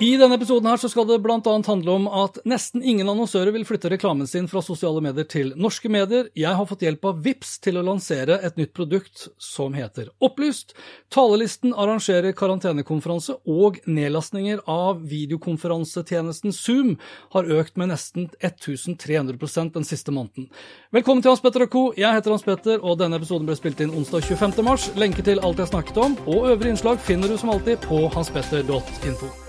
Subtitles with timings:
[0.00, 1.40] I denne episoden her så skal det bl.a.
[1.42, 5.90] handle om at nesten ingen annonsører vil flytte reklamen sin fra sosiale medier til norske
[5.90, 6.28] medier.
[6.38, 10.76] Jeg har fått hjelp av VIPS til å lansere et nytt produkt som heter Opplyst.
[11.10, 16.94] Talelisten arrangerer karantenekonferanse, og nedlastninger av videokonferansetjenesten Zoom
[17.34, 20.46] har økt med nesten 1300% den siste måneden.
[20.94, 21.84] Velkommen til Hans Petter og co.
[21.98, 24.62] Jeg heter Hans Petter, og denne episoden ble spilt inn onsdag 25.
[24.62, 24.86] mars.
[24.94, 29.47] Lenker til alt jeg snakket om, og øvrige innslag finner du som alltid på hanspetter.info.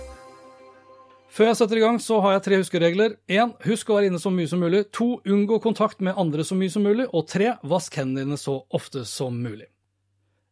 [1.29, 3.17] Før jeg setter i gang, så har jeg tre huskeregler.
[3.29, 4.85] En, husk å være inne så mye som mulig.
[4.97, 7.05] To, unngå kontakt med andre så mye som mulig.
[7.13, 9.69] Og tre, vask hendene dine så ofte som mulig.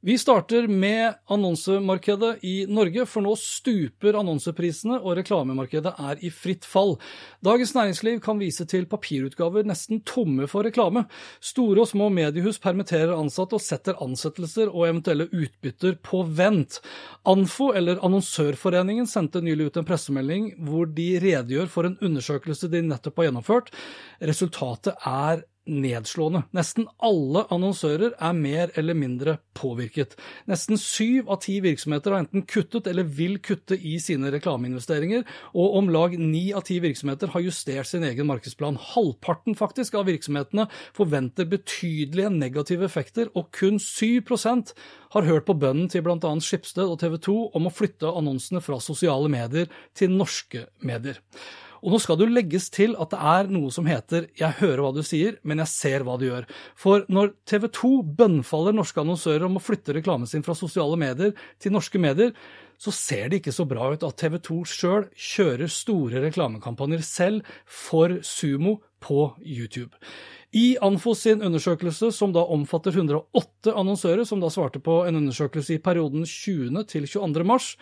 [0.01, 6.67] Vi starter med annonsemarkedet i Norge, for nå stuper annonseprisene og reklamemarkedet er i fritt
[6.69, 6.93] fall.
[7.41, 11.07] Dagens Næringsliv kan vise til papirutgaver nesten tomme for reklame.
[11.41, 16.77] Store og små mediehus permitterer ansatte og setter ansettelser og eventuelle utbytter på vent.
[17.25, 22.85] Anfo, eller Annonsørforeningen, sendte nylig ut en pressemelding hvor de redegjør for en undersøkelse de
[22.85, 23.73] nettopp har gjennomført.
[24.21, 26.43] Resultatet er nedslående.
[26.55, 30.15] Nesten alle annonsører er mer eller mindre påvirket.
[30.49, 35.77] Nesten syv av ti virksomheter har enten kuttet eller vil kutte i sine reklameinvesteringer, og
[35.81, 38.79] om lag ni av ti virksomheter har justert sin egen markedsplan.
[38.93, 44.73] Halvparten faktisk av virksomhetene forventer betydelige negative effekter, og kun 7%
[45.15, 46.33] har hørt på bønnen til bl.a.
[46.43, 51.21] Skipsted og TV 2 om å flytte annonsene fra sosiale medier til norske medier.
[51.83, 54.81] Og nå skal det jo legges til at det er noe som heter 'jeg hører
[54.81, 56.49] hva du sier, men jeg ser hva du gjør'.
[56.75, 61.33] For når TV 2 bønnfaller norske annonsører om å flytte reklamen sin fra sosiale medier
[61.59, 62.33] til norske medier,
[62.77, 67.41] så ser det ikke så bra ut at TV 2 sjøl kjører store reklamekampanjer selv
[67.65, 69.95] for Sumo på YouTube.
[70.53, 75.75] I Anfos sin undersøkelse, som da omfatter 108 annonsører, som da svarte på en undersøkelse
[75.75, 76.85] i perioden 20.
[76.87, 77.43] til 22.
[77.43, 77.75] mars,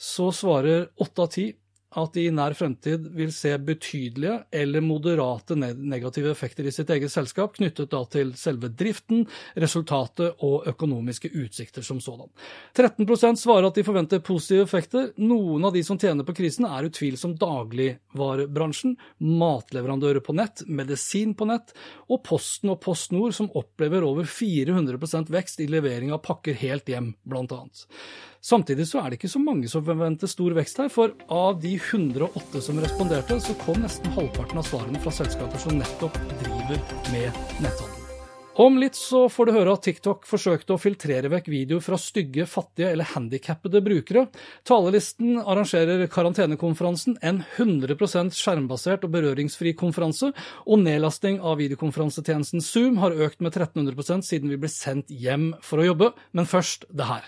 [0.00, 1.59] så svarer 8 av 10
[1.98, 7.10] at de i nær fremtid vil se betydelige eller moderate negative effekter i sitt eget
[7.10, 9.24] selskap, knyttet da til selve driften,
[9.58, 12.30] resultatet og økonomiske utsikter som sådan.
[12.78, 15.10] 13% svarer at de forventer positive effekter.
[15.18, 21.50] Noen av de som tjener på krisen, er utvilsomt dagligvarebransjen, matleverandører på nett, medisin på
[21.50, 21.74] nett,
[22.06, 26.90] og Posten og Post Nord, som opplever over 400% vekst i levering av pakker helt
[26.90, 27.88] hjem, blant annet.
[28.40, 31.74] Samtidig så er det ikke så mange som forventer stor vekst her, for av de
[31.76, 36.80] 108 som responderte, så kom nesten halvparten av svarene fra selskaper som nettopp driver
[37.12, 38.00] med netthandel.
[38.60, 42.44] Om litt så får du høre at TikTok forsøkte å filtrere vekk videoer fra stygge,
[42.50, 44.26] fattige eller handikappede brukere.
[44.68, 50.32] Talelisten arrangerer karantenekonferansen, en 100% skjermbasert og berøringsfri konferanse,
[50.66, 55.80] og nedlasting av videokonferansetjenesten Zoom har økt med 1300% siden vi ble sendt hjem for
[55.80, 56.12] å jobbe.
[56.36, 57.24] Men først det her.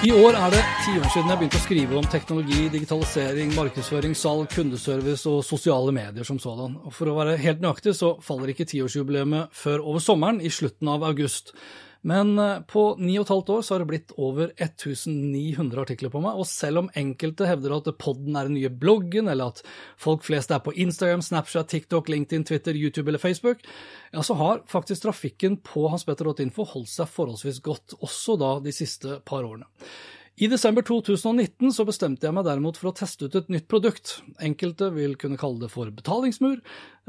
[0.00, 4.14] I år er det ti år siden jeg begynte å skrive om teknologi, digitalisering, markedsføring,
[4.16, 6.78] salg, kundeservice og sosiale medier som sådan.
[6.88, 10.88] Og for å være helt nøyaktig så faller ikke tiårsjubileet før over sommeren, i slutten
[10.88, 11.52] av august.
[12.00, 16.12] Men eh, på ni og et halvt år så har det blitt over 1900 artikler
[16.12, 19.60] på meg, og selv om enkelte hevder at podden er den nye bloggen, eller at
[20.00, 23.60] folk flest er på Instagram, Snapchat, TikTok, LinkedIn, Twitter, YouTube eller Facebook,
[24.14, 29.20] ja, så har faktisk trafikken på hanspetter.info holdt seg forholdsvis godt, også da de siste
[29.28, 29.68] par årene.
[30.36, 34.20] I desember 2019 så bestemte jeg meg derimot for å teste ut et nytt produkt.
[34.40, 36.60] Enkelte vil kunne kalle det for betalingsmur.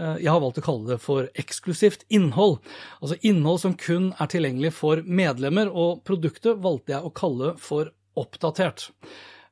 [0.01, 2.59] Eh, jeg har valgt å kalle det for eksklusivt innhold.
[2.99, 7.93] Altså innhold som kun er tilgjengelig for medlemmer, og produktet valgte jeg å kalle for
[8.19, 8.89] oppdatert.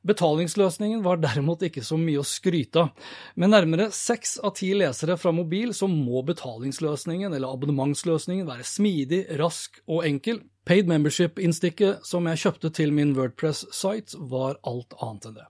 [0.00, 3.08] Betalingsløsningen var derimot ikke så mye å skryte av.
[3.36, 9.26] Med nærmere seks av ti lesere fra mobil så må betalingsløsningen eller abonnementsløsningen være smidig,
[9.40, 10.40] rask og enkel,
[10.70, 15.46] Paid membership-innstikket som jeg kjøpte til min Wordpress-site, var alt annet enn det.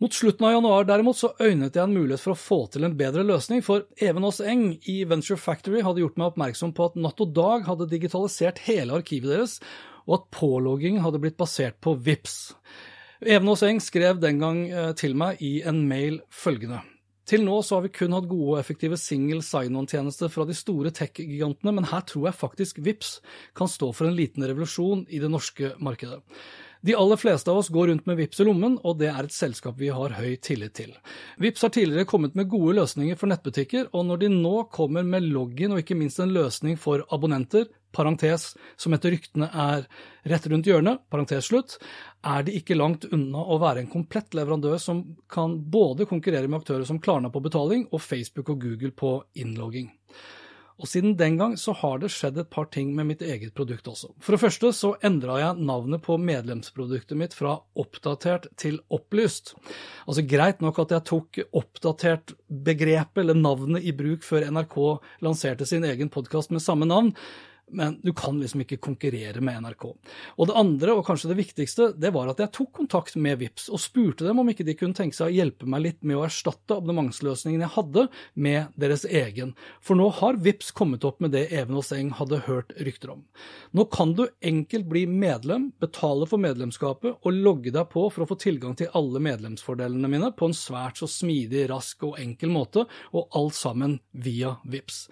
[0.00, 2.94] Mot slutten av januar derimot så øynet jeg en mulighet for å få til en
[2.96, 6.96] bedre løsning, for Even Aas Eng i Venture Factory hadde gjort meg oppmerksom på at
[6.96, 9.58] Natt og Dag hadde digitalisert hele arkivet deres,
[10.08, 12.38] og at pålogging hadde blitt basert på VIPS.
[13.20, 16.80] Even Aas Eng skrev den gang eh, til meg i en mail følgende.
[17.28, 20.90] Til nå så har vi kun hatt gode og effektive single sign-on-tjenester fra de store
[20.94, 23.12] tech-gigantene, men her tror jeg faktisk VIPS
[23.58, 26.18] kan stå for en liten revolusjon i det norske markedet.
[26.82, 29.34] De aller fleste av oss går rundt med VIPS i lommen, og det er et
[29.34, 30.90] selskap vi har høy tillit til.
[31.38, 35.28] VIPS har tidligere kommet med gode løsninger for nettbutikker, og når de nå kommer med
[35.30, 38.48] login og ikke minst en løsning for abonnenter, parentes,
[38.80, 39.86] som etter ryktene er
[40.26, 41.78] rett rundt hjørnet, parentes slutt,
[42.26, 46.64] er de ikke langt unna å være en komplett leverandør som kan både konkurrere med
[46.64, 49.92] aktører som Klarna på betaling og Facebook og Google på innlogging.
[50.80, 53.88] Og siden den gang så har det skjedd et par ting med mitt eget produkt
[53.90, 54.12] også.
[54.22, 59.54] For det første så endra jeg navnet på medlemsproduktet mitt fra oppdatert til opplyst.
[60.06, 64.78] Altså greit nok at jeg tok oppdatert begrepet eller navnet i bruk før NRK
[65.24, 67.12] lanserte sin egen podkast med samme navn,
[67.72, 69.86] men du kan liksom ikke konkurrere med NRK.
[70.36, 73.68] Og det andre, og kanskje det viktigste, det var at jeg tok kontakt med VIPS
[73.72, 76.24] og spurte dem om ikke de kunne tenke seg å hjelpe meg litt med å
[76.26, 79.54] erstatte abonnementsløsningen jeg hadde, med deres egen.
[79.84, 83.24] For nå har VIPS kommet opp med det Even og Seng hadde hørt rykter om.
[83.76, 88.30] Nå kan du enkelt bli medlem, betale for medlemskapet og logge deg på for å
[88.30, 92.86] få tilgang til alle medlemsfordelene mine på en svært så smidig, rask og enkel måte,
[93.12, 95.06] og alt sammen via VIPS.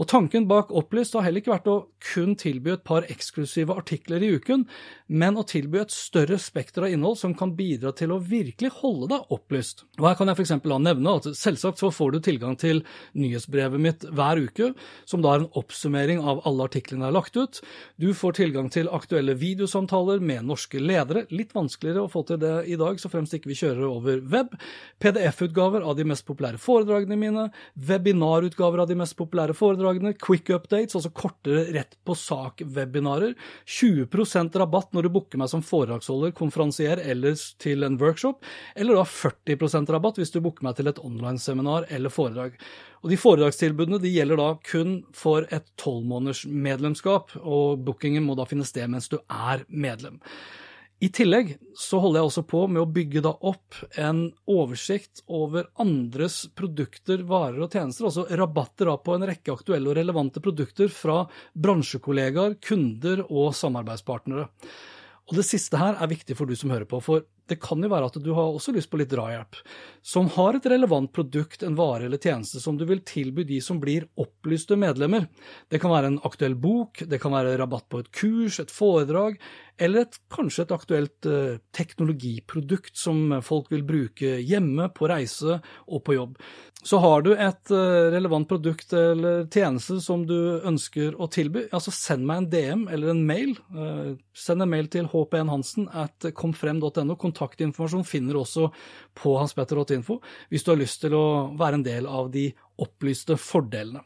[0.00, 4.22] Og Tanken bak Opplyst har heller ikke vært å kun tilby et par eksklusive artikler
[4.24, 4.64] i uken,
[5.12, 9.10] men å tilby et større spekter av innhold som kan bidra til å virkelig holde
[9.12, 9.84] deg opplyst.
[10.00, 10.54] Og Her kan jeg f.eks.
[10.64, 12.82] nevne at selvsagt så får du tilgang til
[13.18, 14.72] nyhetsbrevet mitt hver uke,
[15.08, 17.62] som da er en oppsummering av alle artiklene jeg har lagt ut.
[18.00, 22.54] Du får tilgang til aktuelle videosamtaler med norske ledere, litt vanskeligere å få til det
[22.72, 24.56] i dag, så fremst ikke vi kjører over web.
[25.02, 27.48] PDF-utgaver av de mest populære foredragene mine,
[27.88, 33.34] webinarutgaver av de mest populære foredragene, quick updates, altså kortere rett på sak-webinarer,
[33.66, 38.44] 20% rabatt når du booker meg som foredragsholder, konferansier eller til en workshop,
[38.76, 42.58] eller da 40% rabatt hvis du booker meg til et online-seminar eller foredrag.
[43.02, 48.46] Og De foredragstilbudene de gjelder da kun for et tolvmåneders medlemskap, og bookingen må da
[48.46, 50.20] finne sted mens du er medlem.
[51.02, 55.66] I tillegg så holder jeg også på med å bygge da opp en oversikt over
[55.82, 60.92] andres produkter, varer og tjenester, altså rabatter da på en rekke aktuelle og relevante produkter
[60.94, 61.24] fra
[61.58, 64.46] bransjekollegaer, kunder og samarbeidspartnere.
[65.26, 67.90] Og det siste her er viktig for du som hører på, for det kan jo
[67.90, 69.58] være at du har også lyst på litt drahjelp,
[70.02, 73.80] som har et relevant produkt, en vare eller tjeneste som du vil tilby de som
[73.82, 75.28] blir opplyste medlemmer.
[75.70, 79.38] Det kan være en aktuell bok, det kan være rabatt på et kurs, et foredrag,
[79.82, 85.58] eller et, kanskje et aktuelt eh, teknologiprodukt som folk vil bruke hjemme, på reise
[85.88, 86.36] og på jobb.
[86.82, 91.80] Så har du et eh, relevant produkt eller tjeneste som du ønsker å tilby, ja,
[91.82, 93.54] så send meg en DM eller en mail.
[93.70, 97.16] Eh, send en mail til hpnhansen at komfrem.no.
[97.32, 98.68] Kontaktinformasjon finner du også
[99.18, 100.18] på hanspetter.info
[100.52, 101.26] hvis du har lyst til å
[101.58, 102.50] være en del av de
[102.82, 104.04] opplyste fordelene.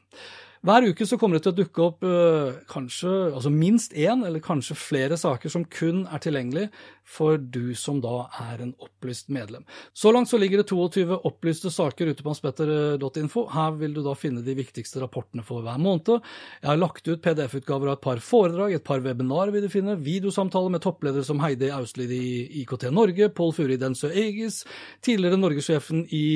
[0.64, 4.44] Hver uke så kommer det til å dukke opp øh, kanskje, altså minst én eller
[4.44, 6.69] kanskje flere saker som kun er tilgjengelig
[7.06, 9.62] for du som da er en opplyst medlem.
[9.94, 13.46] Så langt så ligger det 22 opplyste saker ute på hanspetter.info.
[13.53, 16.25] Her vil du da finne de viktigste rapportene for hver måned.
[16.63, 19.98] Jeg har lagt ut PDF-utgaver av et par foredrag, et par webinarer vil du finne,
[20.03, 24.65] videosamtaler med toppledere som Heidi Auslid i IKT Norge, Pål Furi Densø Egis,
[25.06, 26.27] tidligere norgessjefen i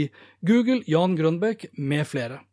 [0.46, 2.44] Google, Jan Grønbekk, med flere.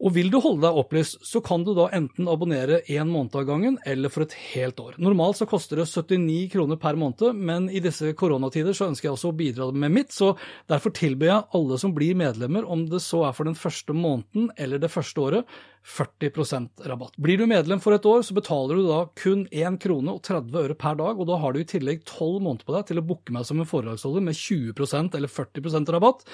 [0.00, 3.44] Og vil du holde deg opplyst, så kan du da enten abonnere én måned av
[3.48, 4.96] gangen eller for et helt år.
[5.02, 9.16] Normalt så koster det 79 kroner per måned, men i disse koronatider så ønsker jeg
[9.18, 10.32] også å bidra med mitt, så
[10.70, 14.48] derfor tilbyr jeg alle som blir medlemmer, om det så er for den første måneden
[14.56, 17.14] eller det første året, 40% rabatt.
[17.20, 20.64] Blir du medlem for et år, så betaler du da kun 1 krone og 30
[20.64, 23.06] øre per dag, og da har du i tillegg 12 måneder på deg til å
[23.12, 26.26] booke meg som en foredragsholder med 20% eller 40% rabatt.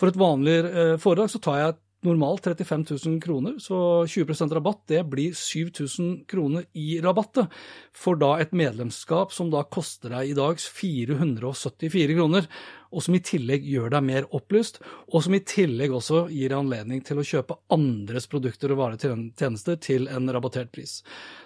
[0.00, 4.82] For et vanlig eh, foredrag så tar jeg normalt 35 000 kroner, så 20% rabatt
[4.88, 7.48] det blir 7000 kroner i rabattet.
[7.92, 12.46] for da et medlemskap som da koster deg i dag 474 kroner,
[12.90, 14.80] og som i tillegg gjør deg mer opplyst,
[15.12, 20.08] og som i tillegg også gir anledning til å kjøpe andres produkter og varetjenester til
[20.08, 21.00] en rabattert pris.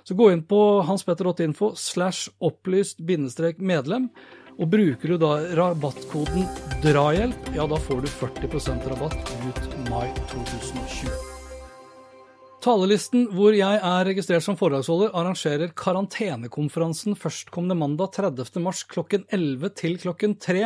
[0.05, 3.03] Så gå inn på hanspetter.info slash opplyst
[3.59, 4.11] medlem
[4.55, 6.47] og bruker du da rabattkoden
[6.85, 11.33] DRAHJELP, ja da får du 40% rabatt ut mai 2020.
[12.65, 18.63] Talelisten, hvor jeg er registrert som foredragsholder, arrangerer karantenekonferansen førstkommende mandag 30.
[18.65, 20.63] mars klokken 11 til klokken 3.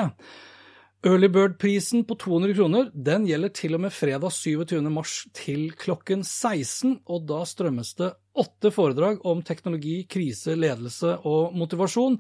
[1.07, 4.81] Early Bird-prisen på 200 kroner den gjelder til og med fredag 27.
[4.91, 11.55] mars til klokken 16, og da strømmes det åtte foredrag om teknologi, krise, ledelse og
[11.55, 12.17] motivasjon.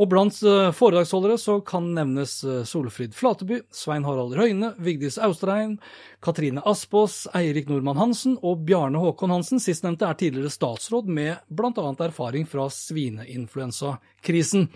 [0.00, 5.76] Og blant eh, foredragsholdere så kan nevnes eh, Solfrid Flateby, Svein Harald Røyne, Vigdis Austrheim,
[6.24, 9.60] Katrine Aspås, Eirik Nordmann Hansen og Bjarne Håkon Hansen.
[9.60, 11.84] Sistnevnte er tidligere statsråd med bl.a.
[12.08, 14.70] erfaring fra svineinfluensakrisen.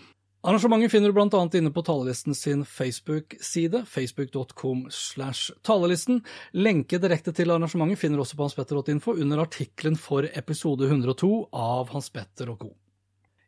[0.47, 1.49] Arrangementet finner du bl.a.
[1.59, 6.21] inne på Talelisten sin Facebook-side, facebook.com slash talelisten.
[6.53, 11.91] Lenke direkte til arrangementet finner du også på hanspetter.info under artikkelen for episode 102 av
[11.91, 12.71] Hans Petter og co.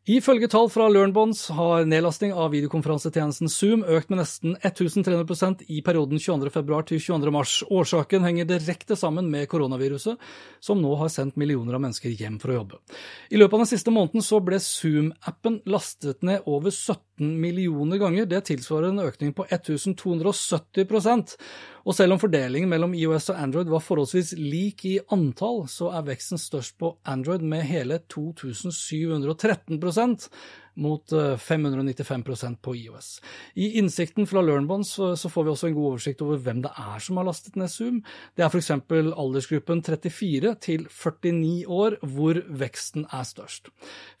[0.09, 6.17] Ifølge tall fra LearnBonds har nedlasting av videokonferansetjenesten Zoom økt med nesten 1300% i perioden
[6.17, 7.67] 22.2 til 22.3.
[7.77, 10.17] Årsaken henger direkte sammen med koronaviruset,
[10.65, 12.81] som nå har sendt millioner av mennesker hjem for å jobbe.
[13.29, 18.25] I løpet av den siste måneden så ble Zoom-appen lastet ned over 17 millioner ganger.
[18.29, 21.37] Det tilsvarer en økning på 1270
[21.89, 26.07] og selv om fordelingen mellom IOS og Android var forholdsvis lik i antall, så er
[26.09, 29.79] veksten størst på Android med hele 2713
[30.75, 33.09] mot 595 eh, på IOS.
[33.55, 37.03] I innsikten fra LearnBonds så får vi også en god oversikt over hvem det er
[37.03, 38.01] som har lastet ned Zoom.
[38.35, 38.71] Det er f.eks.
[38.71, 43.69] aldersgruppen 34 til 49 år, hvor veksten er størst.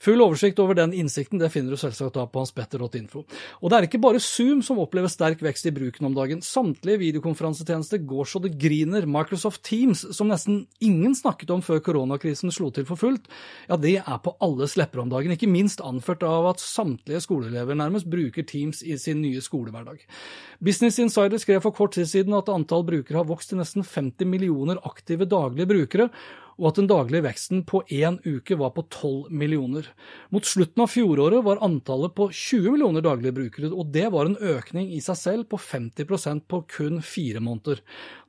[0.03, 3.25] Full oversikt over den innsikten det finner du selvsagt da på hanspetter.info.
[3.61, 6.43] Og det er ikke bare Zoom som opplever sterk vekst i bruken om dagen.
[6.45, 9.07] Samtlige videokonferansetjenester går så det griner.
[9.09, 13.27] Microsoft Teams, som nesten ingen snakket om før koronakrisen slo til for fullt,
[13.69, 17.77] ja, det er på alles lepper om dagen, ikke minst anført av at samtlige skoleelever
[17.77, 20.05] nærmest bruker Teams i sin nye skolehverdag.
[20.63, 24.27] Business Insider skrev for kort tid siden at antall brukere har vokst til nesten 50
[24.27, 26.09] millioner aktive daglige brukere,
[26.59, 29.87] og at den daglige veksten på én uke var på 12 millioner.
[30.33, 34.37] Mot slutten av fjoråret var antallet på 20 millioner daglige brukere, og det var en
[34.37, 37.81] økning i seg selv på 50% på kun fire måneder.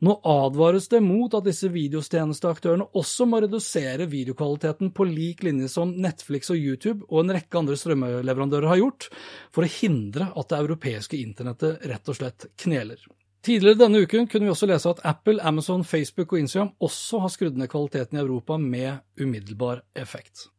[0.06, 5.94] Nå advares det mot at disse videostjenesteaktørene også må redusere videokvaliteten på lik linje som
[5.98, 9.10] Netflix og YouTube og en rekke andre strømmeleverandører har gjort,
[9.50, 13.02] for å hindre at det europeiske internettet rett og slett kneler.
[13.40, 17.32] Tidligere denne uken kunne vi også lese at Apple, Amazon, Facebook og Instagram også har
[17.32, 20.50] skrudd ned kvaliteten i Europa med umiddelbar effekt.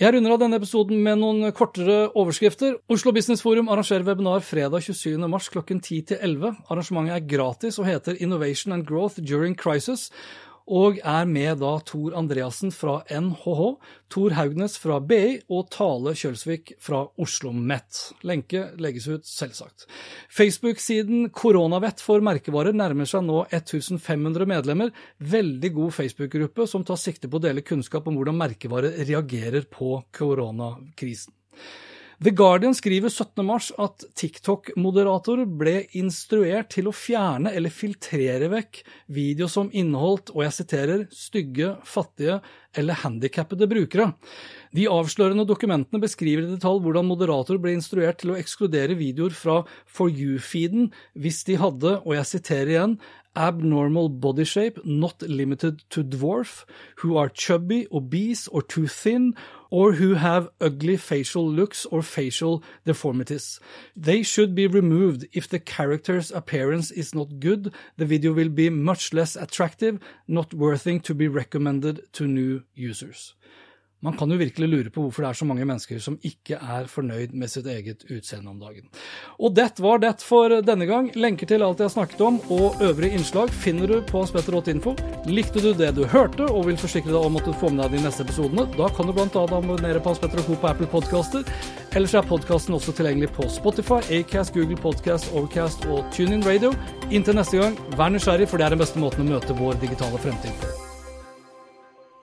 [0.00, 2.78] Jeg runder av denne episoden med noen kortere overskrifter.
[2.90, 6.56] Oslo Business Forum arrangerer webinar fredag 27.3 klokken 10 til 11.
[6.72, 10.08] Arrangementet er gratis og heter Innovation and Growth During Crisis,
[10.70, 13.62] og er med da Tor Andreassen fra NHH,
[14.12, 18.14] Tor Haugnes fra BI og Tale Kjølsvik fra Oslo OsloMet.
[18.22, 19.86] Lenke legges ut, selvsagt.
[20.30, 24.92] Facebook-siden Koronavett for merkevarer nærmer seg nå 1500 medlemmer.
[25.18, 29.96] Veldig god Facebook-gruppe som tar sikte på å dele kunnskap om hvordan merkevarer reagerer på
[30.14, 31.34] koronakrisen.
[32.22, 38.78] The Guardian skriver 17.3 at TikTok-moderatorer ble instruert til å fjerne eller filtrere vekk
[39.10, 42.36] video som inneholdt, og jeg siterer, stygge, fattige
[42.78, 44.12] eller handikappede brukere.
[44.70, 49.56] De avslørende dokumentene beskriver i detalj hvordan moderatorer ble instruert til å ekskludere videoer fra
[49.90, 52.94] For you-feeden hvis de hadde, og jeg siterer igjen,
[53.34, 56.62] abnormal body shape not limited to dwarf,
[57.02, 59.34] who are chubby, obese or too thin,
[59.72, 63.58] or who have ugly facial looks or facial deformities.
[63.96, 68.68] They should be removed if the character's appearance is not good, the video will be
[68.68, 69.98] much less attractive,
[70.28, 73.34] not worthy to be recommended to new users.
[74.02, 76.88] Man kan jo virkelig lure på hvorfor det er så mange mennesker som ikke er
[76.90, 78.88] fornøyd med sitt eget utseende om dagen.
[79.38, 81.12] Og det var det for denne gang.
[81.14, 84.96] Lenker til alt jeg har snakket om og øvrige innslag finner du på spetter.info.
[85.30, 87.96] Likte du det du hørte og vil forsikre deg om at du får med deg
[87.96, 89.46] de neste episodene, da kan du bl.a.
[89.46, 90.58] abonnere på Hans og Co.
[90.58, 91.46] på Apple Podcaster.
[91.94, 96.72] Ellers er podkasten også tilgjengelig på Spotify, Acast, Google Podcast, Overcast og TuneIn Radio.
[97.10, 100.18] Inntil neste gang, vær nysgjerrig, for det er den beste måten å møte vår digitale
[100.18, 100.91] fremtid på.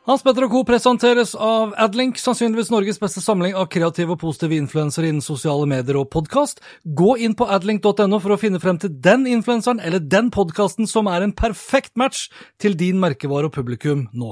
[0.10, 0.60] Hans Petter og Co.
[0.66, 6.00] presenteres av Adlink, sannsynligvis Norges beste samling av kreative og positive influensere innen sosiale medier
[6.00, 6.64] og podkast.
[6.82, 11.06] Gå inn på adlink.no for å finne frem til den influenseren eller den podkasten som
[11.14, 12.24] er en perfekt match
[12.58, 14.32] til din merkevare og publikum nå.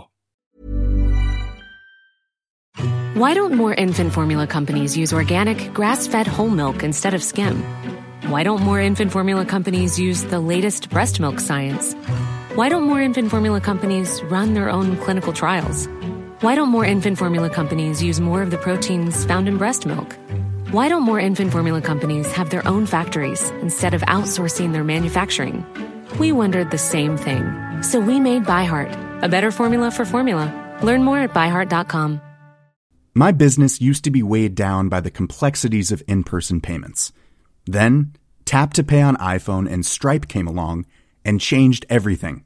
[3.13, 7.61] Why don't more infant formula companies use organic, grass-fed whole milk instead of skim?
[8.33, 11.93] Why don't more infant formula companies use the latest breast milk science?
[12.57, 15.87] Why don't more infant formula companies run their own clinical trials?
[16.41, 20.15] Why don't more infant formula companies use more of the proteins found in breast milk?
[20.71, 25.63] Why don't more infant formula companies have their own factories instead of outsourcing their manufacturing?
[26.17, 27.43] We wondered the same thing.
[27.83, 30.51] So we made ByHeart, a better formula for formula.
[30.81, 32.19] Learn more at byheart.com.
[33.13, 37.13] My business used to be weighed down by the complexities of in person payments.
[37.67, 38.13] Then,
[38.45, 40.87] Tap to Pay on iPhone and Stripe came along
[41.23, 42.45] and changed everything.